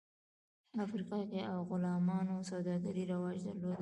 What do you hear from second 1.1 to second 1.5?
کې